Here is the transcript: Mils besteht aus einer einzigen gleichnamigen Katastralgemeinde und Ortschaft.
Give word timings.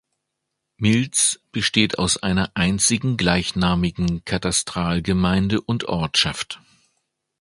Mils 0.77 1.39
besteht 1.51 1.99
aus 1.99 2.17
einer 2.17 2.49
einzigen 2.55 3.17
gleichnamigen 3.17 4.25
Katastralgemeinde 4.25 5.61
und 5.61 5.83
Ortschaft. 5.85 6.59